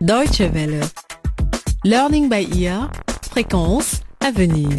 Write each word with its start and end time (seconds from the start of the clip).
Deutsche 0.00 0.40
Welle. 0.40 0.80
Learning 1.84 2.30
by 2.30 2.48
ear. 2.58 2.90
Fréquence 3.30 4.00
à 4.20 4.30
venir. 4.30 4.70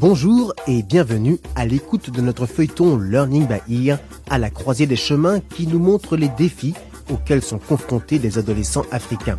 Bonjour 0.00 0.52
et 0.66 0.82
bienvenue 0.82 1.38
à 1.54 1.64
l'écoute 1.66 2.10
de 2.10 2.20
notre 2.20 2.46
feuilleton 2.46 2.98
Learning 2.98 3.46
by 3.46 3.88
Ear 3.88 4.00
à 4.28 4.38
la 4.38 4.50
croisée 4.50 4.88
des 4.88 4.96
chemins 4.96 5.38
qui 5.38 5.68
nous 5.68 5.78
montre 5.78 6.16
les 6.16 6.30
défis 6.30 6.74
auxquels 7.08 7.42
sont 7.42 7.60
confrontés 7.60 8.18
les 8.18 8.38
adolescents 8.38 8.86
africains. 8.90 9.38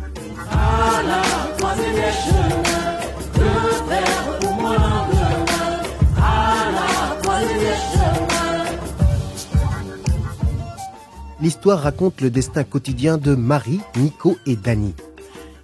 L'histoire 11.48 11.80
raconte 11.80 12.20
le 12.20 12.28
destin 12.28 12.62
quotidien 12.62 13.16
de 13.16 13.34
Marie, 13.34 13.80
Nico 13.96 14.36
et 14.44 14.54
Dani. 14.54 14.94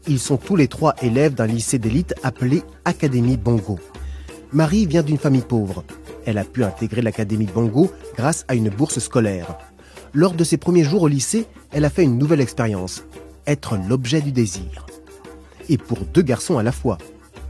Ils 0.08 0.18
sont 0.18 0.38
tous 0.38 0.56
les 0.56 0.66
trois 0.66 0.94
élèves 1.02 1.34
d'un 1.34 1.44
lycée 1.44 1.78
d'élite 1.78 2.14
appelé 2.22 2.62
Académie 2.86 3.36
Bongo. 3.36 3.78
Marie 4.50 4.86
vient 4.86 5.02
d'une 5.02 5.18
famille 5.18 5.42
pauvre. 5.42 5.84
Elle 6.24 6.38
a 6.38 6.44
pu 6.44 6.64
intégrer 6.64 7.02
l'Académie 7.02 7.50
Bongo 7.54 7.92
grâce 8.16 8.46
à 8.48 8.54
une 8.54 8.70
bourse 8.70 8.98
scolaire. 8.98 9.58
Lors 10.14 10.32
de 10.32 10.42
ses 10.42 10.56
premiers 10.56 10.84
jours 10.84 11.02
au 11.02 11.06
lycée, 11.06 11.44
elle 11.70 11.84
a 11.84 11.90
fait 11.90 12.04
une 12.04 12.16
nouvelle 12.16 12.40
expérience, 12.40 13.04
être 13.46 13.76
l'objet 13.86 14.22
du 14.22 14.32
désir. 14.32 14.86
Et 15.68 15.76
pour 15.76 15.98
deux 15.98 16.22
garçons 16.22 16.56
à 16.56 16.62
la 16.62 16.72
fois. 16.72 16.96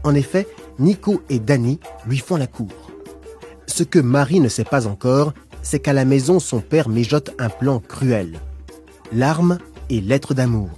En 0.03 0.13
effet, 0.13 0.45
Nico 0.77 1.23
et 1.29 1.39
Dani 1.39 1.79
lui 2.05 2.17
font 2.17 2.35
la 2.35 2.47
cour. 2.47 2.91
Ce 3.65 3.83
que 3.83 3.99
Marie 3.99 4.41
ne 4.41 4.49
sait 4.49 4.65
pas 4.65 4.87
encore, 4.87 5.33
c'est 5.65 5.79
qu'à 5.79 5.93
la 5.93 6.05
maison, 6.05 6.39
son 6.39 6.61
père 6.61 6.89
mijote 6.89 7.31
un 7.39 7.49
plan 7.49 7.79
cruel. 7.79 8.39
Larmes 9.11 9.57
et 9.89 9.99
lettres 9.99 10.35
d'amour. 10.35 10.69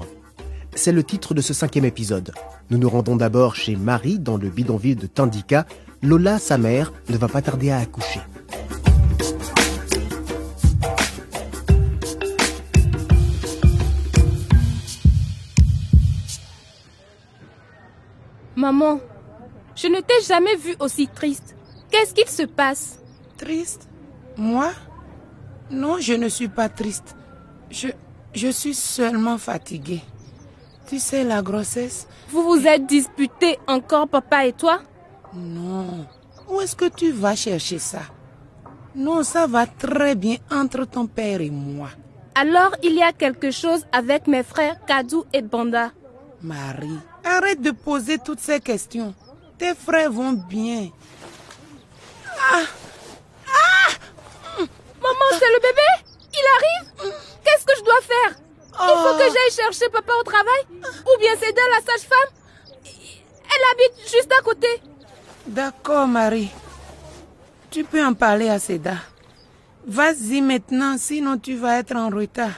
C'est 0.75 0.93
le 0.93 1.03
titre 1.03 1.33
de 1.33 1.41
ce 1.41 1.53
cinquième 1.53 1.83
épisode. 1.83 2.31
Nous 2.69 2.77
nous 2.77 2.89
rendons 2.89 3.17
d'abord 3.17 3.53
chez 3.55 3.75
Marie 3.75 4.17
dans 4.17 4.37
le 4.37 4.49
bidonville 4.49 4.95
de 4.95 5.05
Tandika. 5.05 5.65
Lola, 6.01 6.39
sa 6.39 6.57
mère, 6.57 6.93
ne 7.09 7.17
va 7.17 7.27
pas 7.27 7.41
tarder 7.41 7.69
à 7.69 7.79
accoucher. 7.79 8.21
Maman, 18.55 19.01
je 19.75 19.87
ne 19.87 19.99
t'ai 19.99 20.25
jamais 20.25 20.55
vue 20.55 20.75
aussi 20.79 21.09
triste. 21.09 21.57
Qu'est-ce 21.91 22.13
qu'il 22.13 22.29
se 22.29 22.43
passe? 22.43 22.99
Triste? 23.37 23.89
Moi 24.37 24.71
Non, 25.69 25.97
je 25.99 26.13
ne 26.13 26.29
suis 26.29 26.47
pas 26.47 26.69
triste. 26.69 27.15
Je, 27.69 27.89
je 28.33 28.47
suis 28.49 28.73
seulement 28.75 29.37
fatiguée. 29.37 30.01
Tu 30.87 30.99
sais, 30.99 31.23
la 31.23 31.41
grossesse 31.41 32.07
Vous 32.29 32.43
vous 32.43 32.65
êtes 32.65 32.85
disputés 32.85 33.59
encore, 33.67 34.07
papa 34.07 34.45
et 34.45 34.53
toi? 34.53 34.79
Non. 35.33 36.05
Où 36.49 36.61
est-ce 36.61 36.75
que 36.75 36.85
tu 36.89 37.11
vas 37.11 37.35
chercher 37.35 37.79
ça? 37.79 38.01
Non, 38.95 39.23
ça 39.23 39.47
va 39.47 39.65
très 39.67 40.15
bien 40.15 40.37
entre 40.49 40.85
ton 40.85 41.05
père 41.07 41.41
et 41.41 41.49
moi. 41.49 41.89
Alors 42.35 42.71
il 42.83 42.93
y 42.93 43.01
a 43.03 43.11
quelque 43.11 43.51
chose 43.51 43.85
avec 43.91 44.27
mes 44.27 44.43
frères 44.43 44.77
Kadou 44.85 45.25
et 45.33 45.41
Banda. 45.41 45.91
Marie, 46.41 46.99
arrête 47.25 47.61
de 47.61 47.71
poser 47.71 48.17
toutes 48.19 48.39
ces 48.39 48.59
questions. 48.59 49.13
Tes 49.57 49.73
frères 49.75 50.11
vont 50.11 50.33
bien. 50.33 50.89
Ah 52.51 52.61
Maman, 54.59 55.29
c'est 55.31 55.51
le 55.51 55.59
bébé 55.61 55.87
Il 56.33 56.45
arrive 56.57 57.13
Qu'est-ce 57.43 57.65
que 57.65 57.73
je 57.77 57.83
dois 57.83 58.01
faire 58.01 58.39
Il 58.73 58.97
faut 59.03 59.16
que 59.27 59.33
j'aille 59.33 59.65
chercher 59.65 59.89
papa 59.89 60.13
au 60.19 60.23
travail? 60.23 60.61
Ou 60.71 61.19
bien 61.19 61.31
c'est 61.39 61.53
la 61.55 61.81
sage-femme? 61.85 62.33
Elle 62.83 63.63
habite 63.73 63.99
juste 64.11 64.31
à 64.37 64.41
côté. 64.43 64.67
D'accord, 65.47 66.07
Marie. 66.07 66.49
Tu 67.71 67.83
peux 67.83 68.03
en 68.03 68.13
parler 68.13 68.49
à 68.49 68.59
Seda. 68.59 68.95
Vas-y 69.85 70.41
maintenant, 70.41 70.97
sinon 70.97 71.37
tu 71.37 71.55
vas 71.55 71.79
être 71.79 71.95
en 71.95 72.09
retard. 72.09 72.51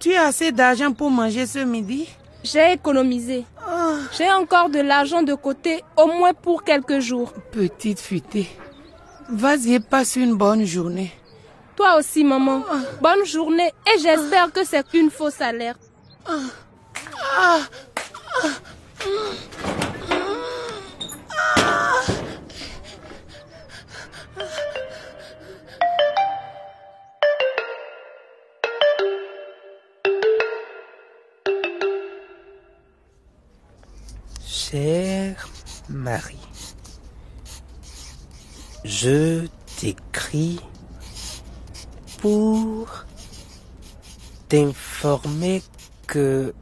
Tu 0.00 0.14
as 0.14 0.26
assez 0.26 0.52
d'argent 0.52 0.92
pour 0.92 1.10
manger 1.10 1.46
ce 1.46 1.58
midi? 1.60 2.08
J'ai 2.42 2.72
économisé. 2.72 3.44
Ah, 3.66 3.94
J'ai 4.16 4.30
encore 4.30 4.68
de 4.68 4.80
l'argent 4.80 5.22
de 5.22 5.34
côté, 5.34 5.82
au 5.96 6.06
moins 6.06 6.34
pour 6.34 6.62
quelques 6.62 7.00
jours. 7.00 7.32
Petite 7.50 8.00
futée. 8.00 8.48
Vas-y, 9.28 9.80
passe 9.80 10.16
une 10.16 10.34
bonne 10.34 10.64
journée. 10.64 11.12
Toi 11.76 11.96
aussi, 11.98 12.24
maman. 12.24 12.64
Bonne 13.00 13.24
journée 13.24 13.72
et 13.86 13.98
j'espère 13.98 14.52
que 14.52 14.64
c'est 14.64 14.86
qu'une 14.88 15.10
fausse 15.10 15.40
alerte. 15.40 15.80
Chère 34.46 35.48
Marie, 35.88 36.36
je 38.84 39.46
t'écris 39.78 40.60
pour 42.24 43.04
t'informer 44.48 45.62
que 46.06 46.54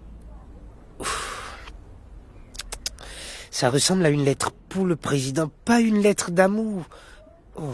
ça 3.52 3.70
ressemble 3.70 4.04
à 4.04 4.10
une 4.10 4.24
lettre 4.24 4.50
pour 4.68 4.86
le 4.86 4.96
président, 4.96 5.52
pas 5.64 5.78
une 5.78 6.02
lettre 6.02 6.32
d'amour. 6.32 6.82
Oh. 7.54 7.70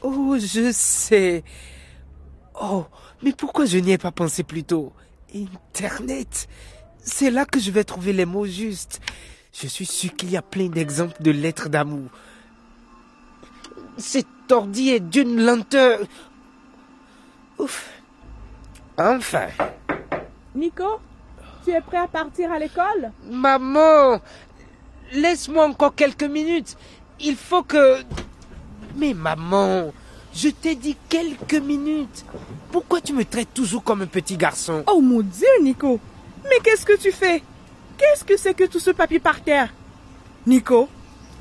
Oh, 0.00 0.38
je 0.38 0.72
sais. 0.72 1.44
Oh, 2.58 2.86
mais 3.22 3.32
pourquoi 3.32 3.66
je 3.66 3.76
n'y 3.76 3.92
ai 3.92 3.98
pas 3.98 4.10
pensé 4.10 4.42
plus 4.42 4.64
tôt? 4.64 4.94
Internet. 5.34 6.48
C'est 7.02 7.30
là 7.30 7.44
que 7.44 7.60
je 7.60 7.70
vais 7.70 7.84
trouver 7.84 8.14
les 8.14 8.24
mots 8.24 8.46
justes. 8.46 9.02
Je 9.52 9.66
suis 9.66 9.84
sûr 9.84 10.16
qu'il 10.16 10.30
y 10.30 10.38
a 10.38 10.42
plein 10.42 10.68
d'exemples 10.68 11.22
de 11.22 11.30
lettres 11.30 11.68
d'amour. 11.68 12.08
Cet 14.00 14.26
ordi 14.50 14.90
est 14.90 15.00
d'une 15.00 15.44
lenteur. 15.44 16.00
Ouf. 17.58 17.90
Enfin. 18.96 19.48
Nico, 20.54 21.00
tu 21.64 21.70
es 21.70 21.80
prêt 21.80 21.98
à 21.98 22.08
partir 22.08 22.50
à 22.50 22.58
l'école? 22.58 23.12
Maman, 23.30 24.20
laisse-moi 25.12 25.66
encore 25.66 25.94
quelques 25.94 26.24
minutes. 26.24 26.76
Il 27.20 27.36
faut 27.36 27.62
que... 27.62 28.02
Mais 28.96 29.14
maman, 29.14 29.92
je 30.34 30.48
t'ai 30.48 30.74
dit 30.74 30.96
quelques 31.08 31.54
minutes. 31.62 32.24
Pourquoi 32.72 33.00
tu 33.00 33.12
me 33.12 33.24
traites 33.24 33.52
toujours 33.52 33.84
comme 33.84 34.02
un 34.02 34.06
petit 34.06 34.36
garçon? 34.36 34.82
Oh 34.86 35.00
mon 35.00 35.20
Dieu, 35.20 35.48
Nico 35.62 36.00
Mais 36.44 36.58
qu'est-ce 36.64 36.86
que 36.86 36.96
tu 36.96 37.12
fais? 37.12 37.42
Qu'est-ce 37.98 38.24
que 38.24 38.36
c'est 38.38 38.54
que 38.54 38.64
tout 38.64 38.80
ce 38.80 38.90
papier 38.90 39.20
par 39.20 39.42
terre? 39.42 39.72
Nico, 40.46 40.88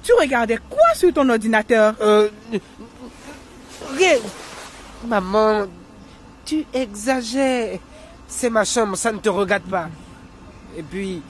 tu 0.04 0.14
regardais 0.14 0.58
quoi 0.70 0.94
sur 0.96 1.14
ton 1.14 1.28
ordinateur? 1.30 1.96
Euh... 2.02 2.30
Rien. 3.98 4.18
Maman, 5.06 5.68
tu 6.46 6.66
exagères. 6.74 7.80
C'est 8.28 8.50
ma 8.50 8.66
chambre, 8.66 8.96
ça 8.96 9.12
ne 9.12 9.20
te 9.20 9.30
regarde 9.30 9.64
pas. 9.64 9.90
Et 10.78 10.84
puis... 10.84 11.22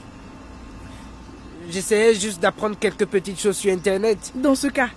J'essayais 1.70 2.14
juste 2.14 2.40
d'apprendre 2.40 2.76
quelques 2.78 3.06
petites 3.06 3.38
choses 3.38 3.56
sur 3.56 3.72
Internet. 3.72 4.32
Dans 4.34 4.56
ce 4.56 4.66
cas, 4.66 4.88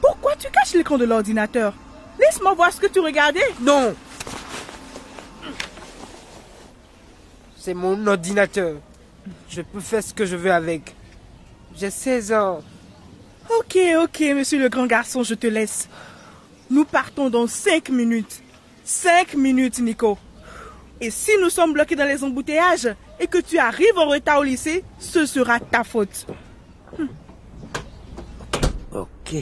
pourquoi 0.00 0.36
tu 0.36 0.48
caches 0.50 0.74
l'écran 0.74 0.96
de 0.96 1.04
l'ordinateur? 1.04 1.74
Laisse-moi 2.18 2.54
voir 2.54 2.72
ce 2.72 2.80
que 2.80 2.86
tu 2.86 3.00
regardais. 3.00 3.40
Non 3.60 3.94
C'est 7.58 7.74
mon 7.74 8.06
ordinateur. 8.06 8.76
Je 9.48 9.62
peux 9.62 9.80
faire 9.80 10.02
ce 10.02 10.12
que 10.12 10.26
je 10.26 10.36
veux 10.36 10.52
avec. 10.52 10.94
J'ai 11.76 11.90
16 11.90 12.32
ans. 12.32 12.60
Ok, 13.50 13.78
ok, 14.02 14.20
monsieur 14.34 14.58
le 14.58 14.68
grand 14.68 14.86
garçon, 14.86 15.22
je 15.22 15.34
te 15.34 15.46
laisse. 15.46 15.88
Nous 16.70 16.84
partons 16.84 17.28
dans 17.28 17.46
5 17.46 17.88
minutes. 17.90 18.42
5 18.84 19.34
minutes, 19.34 19.78
Nico. 19.80 20.18
Et 21.00 21.10
si 21.10 21.32
nous 21.40 21.50
sommes 21.50 21.72
bloqués 21.72 21.96
dans 21.96 22.04
les 22.04 22.22
embouteillages 22.22 22.94
et 23.18 23.26
que 23.26 23.38
tu 23.38 23.58
arrives 23.58 23.98
en 23.98 24.06
retard 24.06 24.38
au 24.38 24.42
lycée, 24.42 24.84
ce 24.98 25.26
sera 25.26 25.58
ta 25.58 25.84
faute. 25.84 26.26
Ok. 28.92 29.34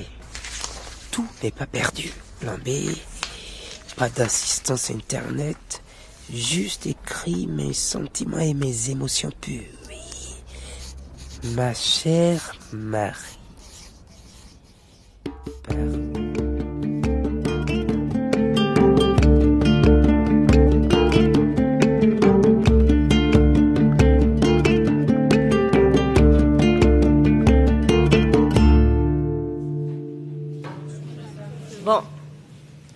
Tout 1.10 1.26
n'est 1.42 1.50
pas 1.50 1.66
perdu. 1.66 2.10
Plan 2.40 2.56
B. 2.64 2.70
Pas 3.96 4.08
d'assistance 4.08 4.90
internet. 4.90 5.82
Juste 6.32 6.86
écrit 6.86 7.46
mes 7.46 7.74
sentiments 7.74 8.38
et 8.38 8.54
mes 8.54 8.90
émotions 8.90 9.32
pures. 9.40 9.64
Ma 11.56 11.74
chère 11.74 12.54
Marie. 12.72 13.39
Bon, 15.68 15.74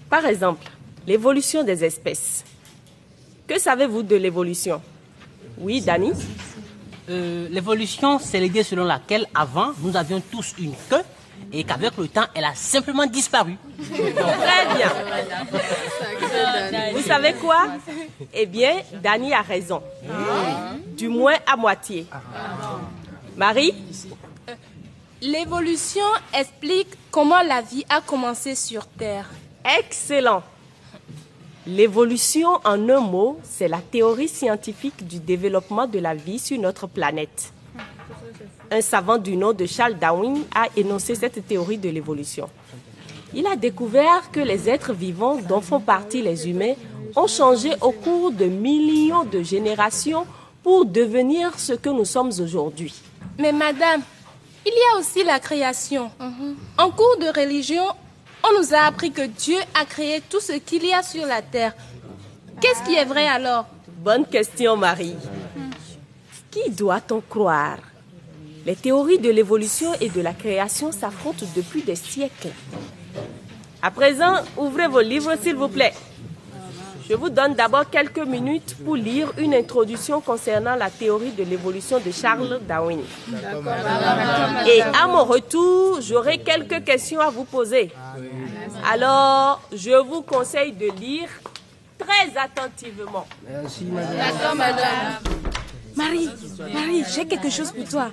par 0.08 0.24
exemple, 0.26 0.66
l'évolution 1.06 1.64
des 1.64 1.84
espèces. 1.84 2.44
Que 3.46 3.58
savez-vous 3.58 4.02
de 4.02 4.16
l'évolution? 4.16 4.80
Oui, 5.58 5.80
Dani? 5.80 6.12
Euh, 7.10 7.48
l'évolution, 7.50 8.18
c'est 8.18 8.40
l'idée 8.40 8.62
selon 8.62 8.84
laquelle 8.84 9.26
avant, 9.34 9.72
nous 9.80 9.96
avions 9.96 10.22
tous 10.30 10.54
une 10.58 10.72
queue 10.88 11.02
et 11.54 11.64
qu'avec 11.64 11.96
le 11.96 12.08
temps, 12.08 12.26
elle 12.34 12.44
a 12.44 12.54
simplement 12.54 13.06
disparu. 13.06 13.56
Très 13.92 14.74
bien. 14.74 14.90
Vous 16.92 17.02
savez 17.02 17.34
quoi? 17.34 17.66
Eh 18.32 18.46
bien, 18.46 18.82
Dani 19.02 19.32
a 19.32 19.42
raison. 19.42 19.80
Du 20.96 21.08
moins 21.08 21.36
à 21.46 21.56
moitié. 21.56 22.06
Marie? 23.36 23.72
L'évolution 25.22 26.04
explique 26.32 26.88
comment 27.10 27.42
la 27.42 27.62
vie 27.62 27.84
a 27.88 28.00
commencé 28.00 28.54
sur 28.54 28.86
Terre. 28.86 29.30
Excellent. 29.78 30.42
L'évolution, 31.66 32.60
en 32.64 32.88
un 32.90 33.00
mot, 33.00 33.40
c'est 33.42 33.68
la 33.68 33.78
théorie 33.78 34.28
scientifique 34.28 35.06
du 35.06 35.18
développement 35.20 35.86
de 35.86 35.98
la 35.98 36.14
vie 36.14 36.38
sur 36.38 36.58
notre 36.58 36.86
planète. 36.86 37.52
Un 38.70 38.80
savant 38.80 39.18
du 39.18 39.36
nom 39.36 39.52
de 39.52 39.66
Charles 39.66 39.98
Darwin 39.98 40.42
a 40.54 40.66
énoncé 40.76 41.14
cette 41.14 41.46
théorie 41.46 41.78
de 41.78 41.88
l'évolution. 41.88 42.48
Il 43.32 43.46
a 43.46 43.56
découvert 43.56 44.30
que 44.30 44.40
les 44.40 44.68
êtres 44.68 44.92
vivants 44.92 45.36
dont 45.36 45.60
font 45.60 45.80
partie 45.80 46.22
les 46.22 46.48
humains 46.48 46.74
ont 47.16 47.26
changé 47.26 47.72
au 47.80 47.92
cours 47.92 48.30
de 48.30 48.46
millions 48.46 49.24
de 49.24 49.42
générations 49.42 50.26
pour 50.62 50.86
devenir 50.86 51.58
ce 51.58 51.72
que 51.72 51.88
nous 51.90 52.04
sommes 52.04 52.32
aujourd'hui. 52.40 52.94
Mais 53.38 53.52
madame, 53.52 54.02
il 54.66 54.72
y 54.72 54.94
a 54.94 54.98
aussi 54.98 55.24
la 55.24 55.38
création. 55.38 56.10
En 56.78 56.90
cours 56.90 57.16
de 57.20 57.26
religion, 57.38 57.84
on 58.42 58.60
nous 58.60 58.74
a 58.74 58.86
appris 58.86 59.10
que 59.10 59.26
Dieu 59.26 59.58
a 59.74 59.84
créé 59.84 60.22
tout 60.28 60.40
ce 60.40 60.52
qu'il 60.52 60.84
y 60.86 60.92
a 60.92 61.02
sur 61.02 61.26
la 61.26 61.42
terre. 61.42 61.74
Qu'est-ce 62.60 62.82
qui 62.84 62.94
est 62.94 63.04
vrai 63.04 63.26
alors? 63.26 63.66
Bonne 63.88 64.26
question, 64.26 64.76
Marie. 64.76 65.16
Qui 66.50 66.70
doit-on 66.70 67.20
croire? 67.20 67.78
Les 68.66 68.76
théories 68.76 69.18
de 69.18 69.30
l'évolution 69.30 69.92
et 70.00 70.08
de 70.08 70.20
la 70.22 70.32
création 70.32 70.90
s'affrontent 70.90 71.44
depuis 71.54 71.82
des 71.82 71.96
siècles. 71.96 72.48
À 73.82 73.90
présent, 73.90 74.36
ouvrez 74.56 74.88
vos 74.88 75.02
livres, 75.02 75.34
s'il 75.42 75.56
vous 75.56 75.68
plaît. 75.68 75.92
Je 77.06 77.14
vous 77.14 77.28
donne 77.28 77.54
d'abord 77.54 77.90
quelques 77.90 78.26
minutes 78.26 78.76
pour 78.82 78.96
lire 78.96 79.30
une 79.36 79.52
introduction 79.52 80.22
concernant 80.22 80.74
la 80.76 80.88
théorie 80.88 81.32
de 81.32 81.44
l'évolution 81.44 82.00
de 82.00 82.10
Charles 82.10 82.60
Darwin. 82.66 83.00
Et 84.66 84.80
à 84.80 85.06
mon 85.08 85.24
retour, 85.24 86.00
j'aurai 86.00 86.38
quelques 86.38 86.82
questions 86.84 87.20
à 87.20 87.28
vous 87.28 87.44
poser. 87.44 87.92
Alors, 88.90 89.60
je 89.70 90.02
vous 90.02 90.22
conseille 90.22 90.72
de 90.72 90.90
lire 90.98 91.28
très 91.98 92.32
attentivement. 92.38 93.26
D'accord, 93.46 94.54
madame. 94.56 95.33
Marie, 95.96 96.28
Marie, 96.72 97.04
j'ai 97.14 97.24
quelque 97.24 97.50
chose 97.50 97.70
pour 97.70 97.88
toi. 97.88 98.10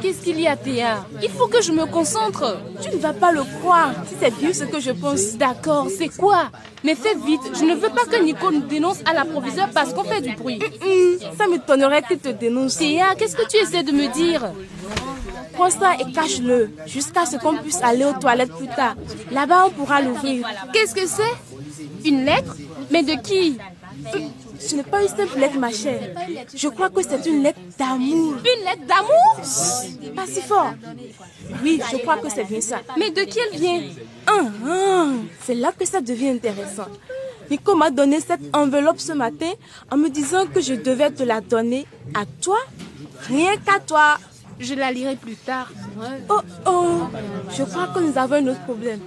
Qu'est-ce 0.00 0.22
qu'il 0.22 0.40
y 0.40 0.46
a, 0.46 0.56
Théa? 0.56 1.04
Il 1.22 1.30
faut 1.30 1.46
que 1.46 1.62
je 1.62 1.72
me 1.72 1.84
concentre. 1.86 2.58
Tu 2.82 2.88
ne 2.90 2.96
vas 2.96 3.12
pas 3.12 3.32
le 3.32 3.42
croire. 3.60 3.92
Si 4.08 4.14
c'est 4.20 4.34
bien 4.36 4.52
ce 4.52 4.64
que 4.64 4.80
je 4.80 4.90
pense. 4.90 5.36
D'accord, 5.36 5.88
c'est 5.96 6.08
quoi? 6.08 6.50
Mais 6.82 6.94
fais 6.94 7.14
vite. 7.14 7.40
Je 7.54 7.64
ne 7.64 7.74
veux 7.74 7.90
pas 7.90 8.04
que 8.04 8.22
Nico 8.22 8.50
nous 8.50 8.60
dénonce 8.62 9.00
à 9.04 9.12
la 9.12 9.24
proviseure 9.24 9.68
parce 9.74 9.92
qu'on 9.92 10.04
fait 10.04 10.22
du 10.22 10.34
bruit. 10.34 10.58
Ça 11.36 11.46
m'étonnerait 11.46 12.02
qu'il 12.02 12.18
te 12.18 12.30
dénonce. 12.30 12.78
Théa, 12.78 13.14
qu'est-ce 13.16 13.36
que 13.36 13.46
tu 13.48 13.58
essaies 13.58 13.82
de 13.82 13.92
me 13.92 14.06
dire? 14.12 14.50
Prends 15.52 15.70
ça 15.70 15.94
et 16.00 16.10
cache-le 16.12 16.70
jusqu'à 16.86 17.26
ce 17.26 17.36
qu'on 17.36 17.56
puisse 17.56 17.82
aller 17.82 18.04
aux 18.04 18.18
toilettes 18.18 18.54
plus 18.54 18.68
tard. 18.68 18.94
Là-bas, 19.30 19.66
on 19.66 19.70
pourra 19.70 20.00
l'ouvrir. 20.00 20.46
Qu'est-ce 20.72 20.94
que 20.94 21.06
c'est? 21.06 22.08
Une 22.08 22.24
lettre? 22.24 22.56
Mais 22.90 23.02
de 23.02 23.20
qui? 23.20 23.58
Ce 24.60 24.76
n'est 24.76 24.82
pas 24.82 25.02
une 25.02 25.08
simple 25.08 25.38
lettre, 25.38 25.58
ma 25.58 25.72
chère. 25.72 26.00
Je 26.54 26.68
crois 26.68 26.90
que 26.90 27.02
c'est 27.02 27.24
une 27.26 27.42
lettre 27.42 27.58
d'amour. 27.78 28.34
Une 28.34 28.64
lettre 28.64 28.86
d'amour 28.86 30.14
Pas 30.14 30.26
si 30.26 30.40
fort. 30.42 30.72
Oui, 31.62 31.80
je 31.90 31.96
crois 31.98 32.18
que 32.18 32.28
c'est 32.28 32.44
bien 32.44 32.60
ça. 32.60 32.80
Mais 32.98 33.10
de 33.10 33.22
qui 33.22 33.38
elle 33.38 33.58
vient? 33.58 33.82
Ah, 34.26 34.40
ah, 34.68 35.06
C'est 35.42 35.54
là 35.54 35.72
que 35.76 35.84
ça 35.86 36.00
devient 36.00 36.28
intéressant. 36.28 36.86
Nico 37.50 37.74
m'a 37.74 37.90
donné 37.90 38.20
cette 38.20 38.54
enveloppe 38.54 39.00
ce 39.00 39.12
matin 39.12 39.50
en 39.90 39.96
me 39.96 40.08
disant 40.08 40.46
que 40.46 40.60
je 40.60 40.74
devais 40.74 41.10
te 41.10 41.24
la 41.24 41.40
donner 41.40 41.84
à 42.14 42.24
toi, 42.40 42.58
rien 43.26 43.56
qu'à 43.56 43.80
toi. 43.80 44.18
Je 44.60 44.74
la 44.74 44.92
lirai 44.92 45.16
plus 45.16 45.34
tard. 45.34 45.68
Oh, 46.28 46.40
oh, 46.66 47.00
je 47.56 47.64
crois 47.64 47.88
que 47.88 47.98
nous 48.00 48.16
avons 48.16 48.36
un 48.36 48.46
autre 48.48 48.60
problème. 48.60 49.00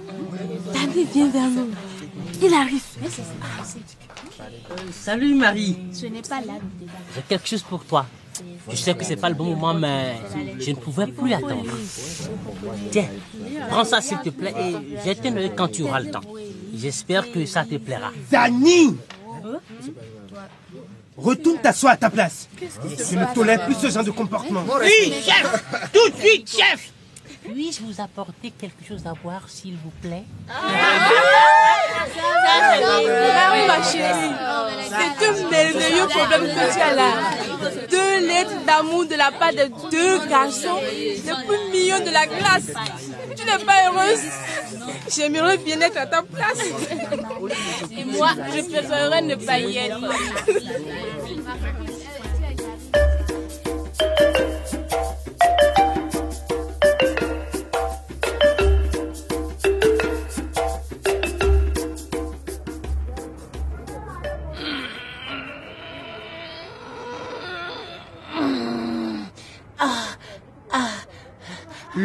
David 0.74 1.08
vient 1.10 1.28
vers 1.28 1.48
nous. 1.48 1.70
Il 2.42 2.54
arrive. 2.54 2.82
Salut 4.92 5.34
Marie, 5.34 5.76
Ce 5.92 6.06
n'est 6.06 6.22
pas 6.22 6.40
là. 6.40 6.54
j'ai 7.14 7.22
quelque 7.22 7.48
chose 7.48 7.62
pour 7.62 7.84
toi. 7.84 8.06
Je 8.68 8.76
sais 8.76 8.94
que 8.94 9.04
c'est 9.04 9.16
pas 9.16 9.28
le 9.28 9.34
bon 9.34 9.44
moment, 9.54 9.74
mais 9.74 10.16
je 10.58 10.70
ne 10.70 10.76
pouvais 10.76 11.06
plus 11.06 11.32
attendre. 11.32 11.66
Tiens, 12.90 13.06
prends 13.70 13.84
ça 13.84 14.00
s'il 14.00 14.18
te 14.18 14.30
plaît 14.30 14.54
et 14.58 15.04
jette 15.04 15.24
un 15.26 15.36
œil 15.36 15.52
quand 15.54 15.68
tu 15.68 15.82
auras 15.82 16.00
le 16.00 16.10
temps. 16.10 16.22
J'espère 16.74 17.30
que 17.30 17.46
ça 17.46 17.64
te 17.64 17.76
plaira. 17.76 18.10
Dani 18.30 18.96
Retourne 21.16 21.58
t'asseoir 21.60 21.92
à 21.92 21.96
ta 21.96 22.10
place. 22.10 22.48
Je 22.60 23.16
ne 23.16 23.34
tolère 23.34 23.64
plus 23.66 23.76
ce 23.76 23.88
genre 23.88 24.02
de 24.02 24.10
comportement. 24.10 24.64
Oui, 24.80 25.12
chef 25.24 25.64
Tout 25.92 26.10
de 26.10 26.16
suite, 26.16 26.50
chef 26.50 26.90
Puis-je 27.44 27.82
vous 27.82 28.00
apporter 28.00 28.50
quelque 28.50 28.84
chose 28.86 29.06
à 29.06 29.12
boire, 29.12 29.48
s'il 29.48 29.74
vous 29.76 29.92
plaît 30.00 30.24
Ah 30.48 31.10
oui, 33.52 33.66
ma 33.66 33.82
chérie. 33.82 34.34
C'est 34.88 35.26
un 35.26 35.50
merveilleux 35.50 36.06
problème 36.08 36.42
que 36.42 36.74
tu 36.74 36.80
as 36.80 36.94
là. 36.94 37.10
Deux 37.90 38.26
lettres 38.26 38.64
d'amour 38.66 39.06
de 39.06 39.14
la 39.14 39.30
part 39.30 39.52
de 39.52 39.68
deux 39.90 40.26
garçons, 40.26 40.80
les 40.90 41.20
plus 41.20 41.70
mignons 41.72 42.00
de 42.04 42.10
la 42.10 42.26
classe. 42.26 42.72
Tu 43.36 43.44
n'es 43.44 43.64
pas 43.64 43.88
heureuse 43.88 44.22
J'aimerais 45.14 45.58
bien 45.58 45.80
être 45.80 45.98
à 45.98 46.06
ta 46.06 46.22
place. 46.22 46.60
Et 47.96 48.04
moi, 48.04 48.30
je 48.54 48.62
préférerais 48.62 49.22
ne 49.22 49.34
pas 49.34 49.58
y 49.58 49.76
être. 49.76 50.00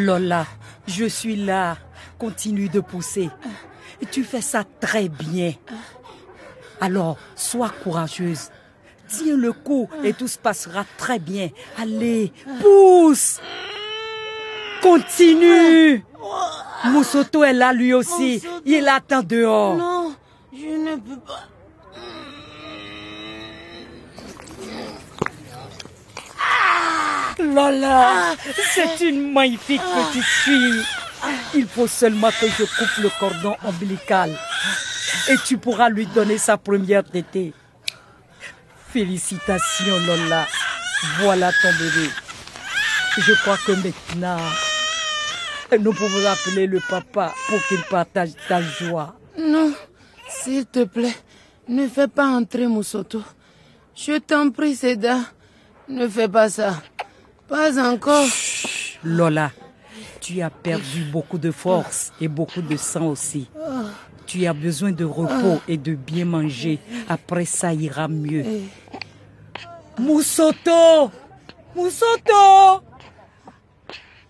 Lola, 0.05 0.45
je 0.87 1.05
suis 1.05 1.35
là. 1.35 1.77
Continue 2.17 2.69
de 2.69 2.79
pousser. 2.79 3.29
Tu 4.11 4.23
fais 4.23 4.41
ça 4.41 4.63
très 4.79 5.09
bien. 5.09 5.53
Alors, 6.81 7.17
sois 7.35 7.69
courageuse. 7.69 8.49
Tiens 9.07 9.35
le 9.35 9.51
coup 9.51 9.89
et 10.03 10.13
tout 10.13 10.27
se 10.27 10.37
passera 10.37 10.85
très 10.97 11.19
bien. 11.19 11.49
Allez, 11.77 12.31
pousse. 12.61 13.41
Continue. 14.81 16.05
Moussoto 16.85 17.43
est 17.43 17.53
là 17.53 17.73
lui 17.73 17.93
aussi. 17.93 18.41
Il 18.65 18.87
attend 18.87 19.23
dehors. 19.23 19.75
Non, 19.75 20.15
je 20.53 20.67
ne 20.67 20.95
peux 20.95 21.19
pas. 21.19 21.48
Lola, 27.53 28.35
c'est 28.73 29.01
une 29.01 29.31
magnifique 29.33 29.81
petite 29.81 30.23
fille. 30.23 30.83
Il 31.55 31.67
faut 31.67 31.87
seulement 31.87 32.29
que 32.29 32.47
je 32.47 32.63
coupe 32.63 32.97
le 33.03 33.09
cordon 33.19 33.55
ombilical. 33.63 34.37
Et 35.29 35.35
tu 35.45 35.57
pourras 35.57 35.89
lui 35.89 36.05
donner 36.07 36.37
sa 36.37 36.57
première 36.57 37.03
tétée. 37.03 37.53
Félicitations 38.91 39.99
Lola. 40.07 40.47
Voilà 41.19 41.51
ton 41.61 41.71
bébé. 41.71 42.09
Je 43.17 43.33
crois 43.41 43.57
que 43.57 43.71
maintenant, 43.73 44.37
nous 45.79 45.93
pouvons 45.93 46.25
appeler 46.27 46.67
le 46.67 46.79
papa 46.79 47.33
pour 47.47 47.59
qu'il 47.67 47.81
partage 47.83 48.31
ta 48.47 48.61
joie. 48.61 49.15
Non, 49.37 49.73
s'il 50.29 50.65
te 50.65 50.83
plaît, 50.85 51.15
ne 51.67 51.87
fais 51.87 52.07
pas 52.07 52.27
entrer 52.27 52.67
Moussoto. 52.67 53.21
Je 53.95 54.17
t'en 54.19 54.49
prie, 54.51 54.75
Seda, 54.75 55.19
ne 55.87 56.07
fais 56.07 56.27
pas 56.27 56.49
ça. 56.49 56.81
Pas 57.49 57.79
encore. 57.79 58.27
Lola, 59.03 59.51
tu 60.21 60.41
as 60.41 60.49
perdu 60.49 61.03
beaucoup 61.11 61.37
de 61.37 61.51
force 61.51 62.13
et 62.21 62.27
beaucoup 62.27 62.61
de 62.61 62.77
sang 62.77 63.07
aussi. 63.07 63.49
Tu 64.27 64.45
as 64.45 64.53
besoin 64.53 64.91
de 64.91 65.05
repos 65.05 65.59
et 65.67 65.77
de 65.77 65.95
bien 65.95 66.25
manger. 66.25 66.79
Après, 67.07 67.45
ça 67.45 67.73
ira 67.73 68.07
mieux. 68.07 68.45
Moussoto 69.97 71.11
Moussoto 71.75 72.83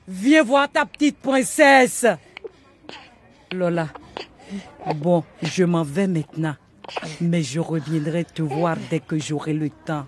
Viens 0.07 0.43
voir 0.43 0.71
ta 0.71 0.85
petite 0.85 1.19
princesse. 1.19 2.05
Lola, 3.51 3.89
bon, 4.95 5.23
je 5.43 5.63
m'en 5.63 5.83
vais 5.83 6.07
maintenant. 6.07 6.55
Mais 7.21 7.43
je 7.43 7.59
reviendrai 7.59 8.23
te 8.25 8.41
voir 8.41 8.77
dès 8.89 8.99
que 8.99 9.19
j'aurai 9.19 9.53
le 9.53 9.69
temps. 9.69 10.05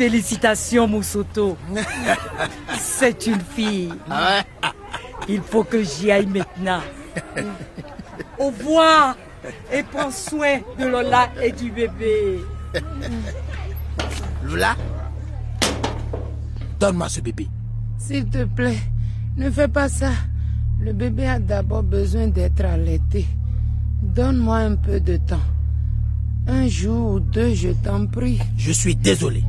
Félicitations, 0.00 0.88
Moussoto. 0.88 1.58
C'est 2.78 3.26
une 3.26 3.42
fille. 3.54 3.92
Il 5.28 5.42
faut 5.42 5.62
que 5.62 5.82
j'y 5.82 6.10
aille 6.10 6.24
maintenant. 6.24 6.80
Au 8.38 8.46
revoir 8.46 9.14
et 9.70 9.82
prends 9.82 10.10
soin 10.10 10.60
de 10.78 10.86
Lola 10.86 11.28
et 11.42 11.52
du 11.52 11.70
bébé. 11.70 12.38
Lola, 14.42 14.74
donne-moi 16.78 17.10
ce 17.10 17.20
bébé. 17.20 17.48
S'il 17.98 18.24
te 18.24 18.44
plaît, 18.44 18.78
ne 19.36 19.50
fais 19.50 19.68
pas 19.68 19.90
ça. 19.90 20.12
Le 20.80 20.94
bébé 20.94 21.26
a 21.26 21.38
d'abord 21.38 21.82
besoin 21.82 22.26
d'être 22.28 22.64
allaité. 22.64 23.26
Donne-moi 24.02 24.56
un 24.56 24.76
peu 24.76 24.98
de 24.98 25.18
temps. 25.18 25.46
Un 26.46 26.68
jour 26.68 27.12
ou 27.16 27.20
deux, 27.20 27.54
je 27.54 27.68
t'en 27.68 28.06
prie. 28.06 28.40
Je 28.56 28.72
suis 28.72 28.96
désolé, 28.96 29.44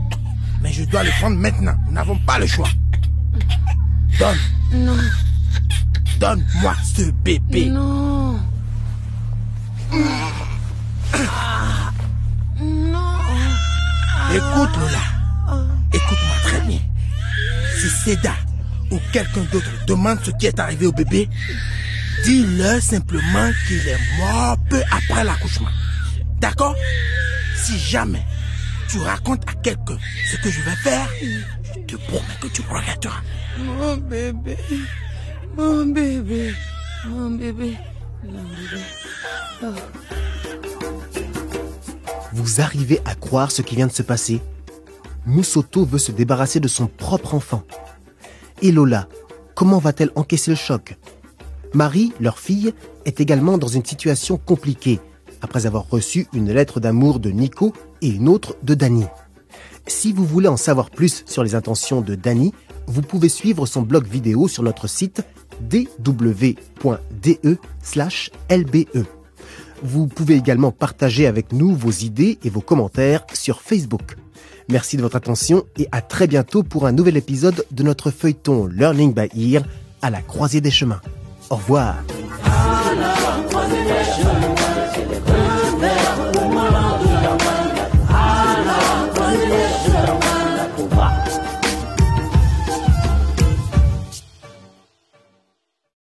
mais 0.62 0.72
je 0.72 0.84
dois 0.86 1.04
le 1.04 1.12
prendre 1.20 1.38
maintenant. 1.38 1.76
Nous 1.88 1.94
n'avons 1.94 2.18
pas 2.20 2.40
le 2.40 2.48
choix. 2.48 2.70
Donne. 4.20 4.38
Non. 4.74 4.98
Donne-moi 6.20 6.76
ce 6.96 7.10
bébé. 7.24 7.66
Non. 7.66 8.40
Non. 12.60 13.18
Écoute, 14.34 14.78
Lola. 14.78 15.64
Écoute-moi 15.94 16.36
très 16.44 16.62
bien. 16.62 16.80
Si 17.80 17.90
Seda 17.90 18.34
ou 18.92 19.00
quelqu'un 19.12 19.42
d'autre 19.52 19.72
demande 19.88 20.20
ce 20.24 20.32
qui 20.32 20.46
est 20.46 20.60
arrivé 20.60 20.86
au 20.86 20.92
bébé, 20.92 21.28
dis-leur 22.24 22.82
simplement 22.82 23.50
qu'il 23.68 23.88
est 23.88 24.00
mort 24.20 24.58
peu 24.70 24.82
après 24.92 25.24
l'accouchement. 25.24 25.70
D'accord? 26.40 26.76
Si 27.56 27.78
jamais 27.80 28.24
tu 28.92 29.00
racontes 29.00 29.48
à 29.48 29.54
quelqu'un 29.54 29.98
ce 30.30 30.36
que 30.38 30.50
je 30.50 30.62
vais 30.62 30.76
faire, 30.76 31.08
je 31.22 31.80
te 31.80 31.96
promets 31.96 32.38
que 32.42 32.48
tu 32.48 32.62
regretteras. 32.62 33.22
Mon 33.58 33.96
bébé. 33.96 34.58
Mon 35.58 35.86
bébé. 35.86 36.54
Mon 37.08 37.30
bébé. 37.32 37.78
Mon 38.26 38.44
bébé. 38.44 38.84
Oh. 39.64 39.68
Vous 42.34 42.60
arrivez 42.60 43.00
à 43.06 43.16
croire 43.16 43.52
ce 43.52 43.62
qui 43.62 43.76
vient 43.76 43.88
de 43.88 43.94
se 43.94 44.04
passer? 44.04 44.42
Moussoto 45.26 45.86
veut 45.86 45.98
se 45.98 46.12
débarrasser 46.12 46.60
de 46.60 46.68
son 46.68 46.88
propre 46.88 47.34
enfant. 47.34 47.64
Et 48.62 48.74
Lola, 48.74 49.08
comment 49.56 49.78
va-t-elle 49.78 50.12
encaisser 50.16 50.52
le 50.52 50.58
choc? 50.58 50.98
Marie, 51.74 52.12
leur 52.20 52.40
fille, 52.40 52.74
est 53.06 53.22
également 53.22 53.58
dans 53.58 53.68
une 53.68 53.86
situation 53.86 54.38
compliquée 54.38 55.00
après 55.42 55.66
avoir 55.66 55.90
reçu 55.90 56.28
une 56.34 56.52
lettre 56.52 56.80
d'amour 56.80 57.20
de 57.20 57.30
Nico 57.30 57.74
et 58.02 58.10
une 58.10 58.30
autre 58.30 58.56
de 58.64 58.74
Dani. 58.74 59.06
Si 59.88 60.14
vous 60.14 60.26
voulez 60.26 60.48
en 60.48 60.58
savoir 60.58 60.90
plus 60.90 61.24
sur 61.26 61.44
les 61.44 61.56
intentions 61.56 62.02
de 62.02 62.16
Dani, 62.16 62.54
vous 62.88 63.02
pouvez 63.02 63.30
suivre 63.30 63.66
son 63.66 63.82
blog 63.82 64.06
vidéo 64.08 64.48
sur 64.48 64.64
notre 64.64 64.88
site 64.88 65.24
dw.de/lbe. 65.62 66.36
Vous 69.84 70.08
pouvez 70.08 70.36
également 70.36 70.72
partager 70.72 71.26
avec 71.26 71.54
nous 71.54 71.76
vos 71.76 71.92
idées 71.92 72.38
et 72.44 72.50
vos 72.50 72.62
commentaires 72.62 73.26
sur 73.34 73.62
Facebook. 73.62 74.16
Merci 74.70 74.96
de 74.96 75.02
votre 75.02 75.16
attention 75.16 75.66
et 75.78 75.88
à 75.92 76.02
très 76.02 76.28
bientôt 76.28 76.64
pour 76.64 76.86
un 76.86 76.92
nouvel 76.92 77.18
épisode 77.18 77.66
de 77.72 77.84
notre 77.84 78.12
feuilleton 78.12 78.68
Learning 78.68 79.14
by 79.14 79.54
Ear 79.54 79.64
à 80.02 80.10
la 80.10 80.22
croisée 80.22 80.62
des 80.62 80.72
chemins. 80.72 81.02
Au 81.50 81.56
revoir. 81.56 81.96